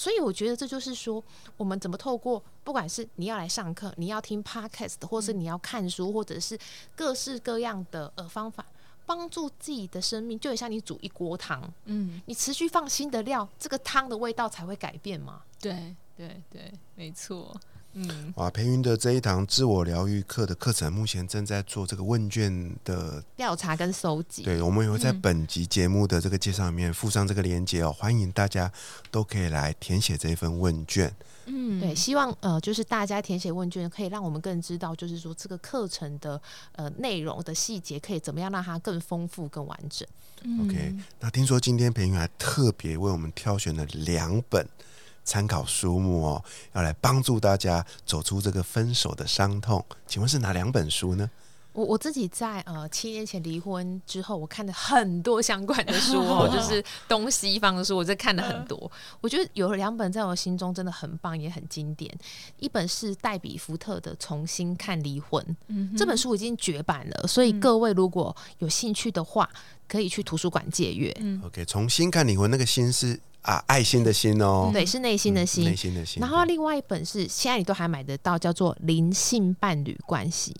[0.00, 1.22] 所以我觉得这就是说，
[1.58, 6.58] 我们怎么透过不管是你要来上课，你要听 podcast，或是你要看书，或者是
[6.96, 8.64] 各式各样的呃方法，
[9.04, 15.42] 帮助自己的生命，就很像你煮一锅汤，嗯，你持续放新的料，这个汤的味道才会改变嘛？
[15.60, 17.54] 对对对，没错。
[17.92, 24.44] 嗯，哇，培云的这一堂自我疗愈课的课程，目前正在做这个问卷的调查跟收集。
[24.44, 28.70] 对，我们也会在本集节目的这个介绍里面附上这个链接哦，欢迎大家
[29.10, 31.12] 都可以来填写这一份问卷。
[31.46, 36.40] 嗯，对，希望呃，就是大家填写问卷，可以让我们更知道，就是说这个课程的
[36.72, 40.06] 呃内容的细节，可以怎么样让它更丰富、更完整。
[40.64, 44.64] OK，那听说今天培云还特别为我们挑选了两本。
[45.24, 49.84] 参考书目哦，要来帮助大家走出这个分手的伤痛。
[50.06, 51.30] 请问是哪两本书呢？
[51.72, 58.90] 我我自己在呃七年前离婚之后，我看了很多相关的书 哦，就是东西方的书，我这看了很多。
[59.20, 62.12] 我觉得有两本在我心中真的很棒，也很经典。
[62.58, 65.40] 一本是黛比福特的《重新看离婚》，
[65.96, 69.48] 这本书已经绝版了，所以各位如果有兴趣的话，
[69.86, 71.16] 可以去图书馆借阅。
[71.20, 73.20] 嗯 OK，重新看离婚，那个心是。
[73.42, 76.20] 啊，爱心的心哦，对，是内心的心，内心的心。
[76.20, 80.54] 然后另外一本是现在你都还买得到，叫做《灵性伴侣关系》。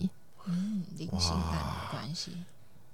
[0.45, 2.31] 嗯，灵性伴侣关系。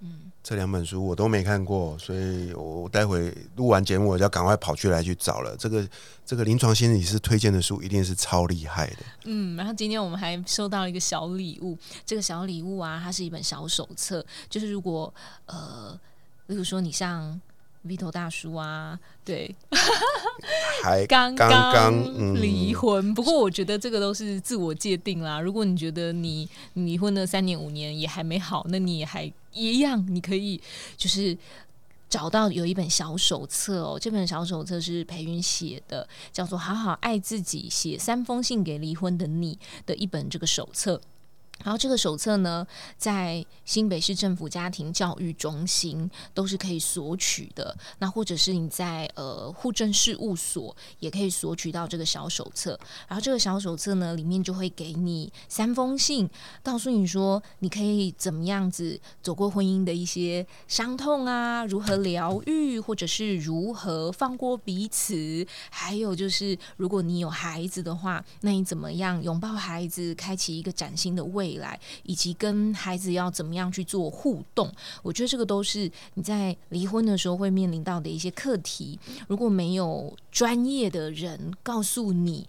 [0.02, 5.56] 嗯，这两本书我都没看过，所以我待会录完节目，我就要赶快跑去来去找了。
[5.56, 5.88] 这个
[6.26, 8.98] 这个临床心理师推荐的书，一定是超厉害的。
[9.24, 15.12] 嗯，然后今天我们还收到了一个小礼物，这个小礼物啊，它是一本小手册，就是如果
[15.46, 15.98] 呃，
[16.46, 17.40] 比如说你像。
[17.88, 19.56] Vito 大叔啊，对，
[20.84, 21.94] 还刚刚
[22.36, 23.14] 离婚。
[23.14, 25.40] 不过我觉得这个都是自我界定啦。
[25.40, 30.62] 如果你觉得你离婚了三年五年也还没好，那你也还一样，你可以
[30.96, 31.36] 就是
[32.10, 33.98] 找到有一本小手册哦。
[34.00, 41.02] 这本小手册是裴云写的，叫做《好好爱自己：写三封信给离婚的你》的一本这个手册。
[41.64, 42.66] 然后这个手册呢，
[42.98, 47.76] 在新北市政府家庭教育中心都是可以索取的。
[48.00, 52.80] 那或者是你在呃户政事务所也可以索取到这个小手册。
[53.08, 56.30] 然后这个小手册呢，里面就会给你三封信，
[56.62, 65.46] 告诉你说你可以怎么样子走过婚姻的一些伤痛啊，如何疗愈，或者是如何放过彼此。
[65.70, 71.47] 还有就是如果你有孩子的话，那你怎么样拥抱孩子，开启一个崭新的未。
[71.48, 74.70] 未来以及跟孩子要怎么样去做互动，
[75.02, 79.00] 我觉得这个都是你在离婚的时候会面临到的一些课题。
[79.30, 82.48] 如果没有专业的人告诉你。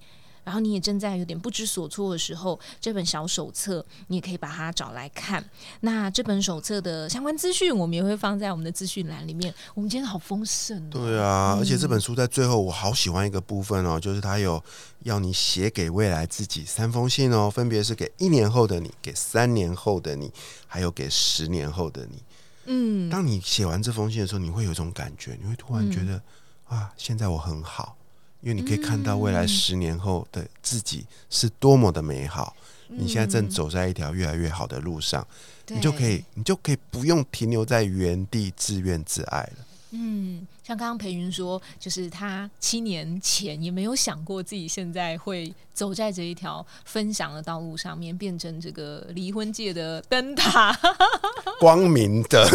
[0.48, 5.44] 然后你也正在有点不知所措的时候，这本小手册你也可以把它找来看。
[5.80, 9.54] 那这本手册的相关资讯，我们也会放在我们的资讯栏里面。
[9.74, 14.64] 我们今天好丰盛，哦对啊，而且这本书在最后，我好喜欢一个部分哦，就是它有
[15.00, 20.32] 要你写给未来自己三封信哦，分别是给一年后的你，给三年后的你，
[20.66, 22.22] 还有给十年后的你。
[22.64, 26.22] 嗯，当你写完这封信的时候，你会有一种感觉，你会突然觉得
[26.64, 27.97] 啊，现在我很好。
[28.40, 32.54] 因为你可以看到未来十年后的自己是多么的美好，
[32.88, 35.26] 你现在正走在一条越来越好的路上，
[35.66, 39.66] 你就可以，你就可以不用停留在原地自怨自艾了。
[39.90, 50.78] 嗯，像刚刚裴云说，就是他七年前也没有想过自己现在会走在这一条分享的道路上面，变成这个离婚界的灯塔，
[51.58, 52.46] 光明灯，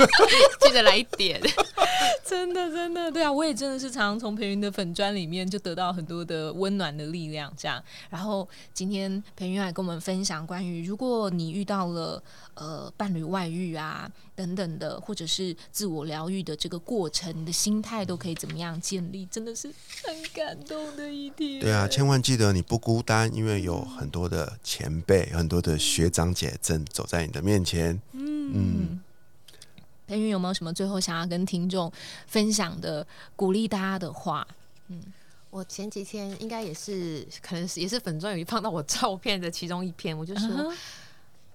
[0.64, 1.38] 记得来一点。
[2.24, 7.82] 真的，真的，对啊，我也真的是常常从裴云的粉砖里面就得到很多的温暖的力量，这样。
[8.08, 12.22] 然后今天裴云还跟我们分享关于，如果你遇到了
[12.54, 19.66] 呃伴侣外遇啊等等的，或者是自我疗愈的这个过程，你的心态都可以怎么样建立，真的是
[20.04, 21.58] 很感动的一天。
[21.58, 28.00] 对啊，千万记得你不孤单，因为有很多的前辈、很多的学长姐正走在你的面前。
[28.12, 29.00] 嗯。
[30.06, 31.92] 裴云有没有什么最后想要跟听众
[32.28, 33.04] 分享的
[33.34, 34.46] 鼓励大家的话？
[34.86, 35.02] 嗯，
[35.50, 40.72] 我前几天应该也是，可能是也是粉钻有一放到我照片的其中一篇，我就说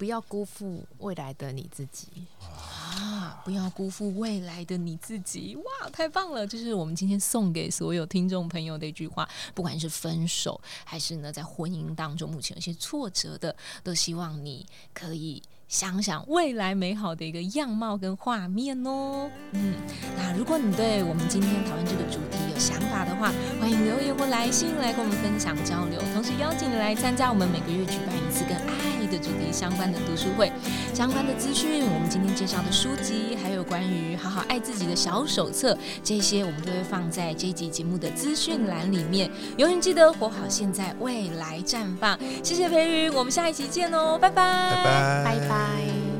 [0.03, 2.09] 不要辜负未来的你自己
[2.41, 3.41] 啊！
[3.45, 5.55] 不要辜负未来的你自己！
[5.55, 6.45] 哇，太棒了！
[6.45, 9.25] 这是我们今天送给所有听众朋友的一句话。
[9.53, 15.41] 不管是分手，还是呢在婚姻当中目前有些挫折的，都希望你可以。
[15.69, 19.73] 想想未来美好的一个样貌跟画面哦，嗯，
[20.15, 30.51] 那如果你对我们今天讨论这个主题有想法的话，欢迎留言或来信来跟我们分享交流，同时邀请你来参加我们每个月举办一次跟爱的主题相关的读书会，
[30.93, 39.30] 相关的资讯，我们今天介绍的书籍，还有关于好好爱自己的小手册，这些我们都会放在这一集节目的资讯栏里面。
[39.57, 42.18] 永远记得活好现在，未来绽放。
[42.43, 44.43] 谢谢培宇，我们下一期见哦，拜拜，
[44.84, 46.12] 拜拜，拜拜。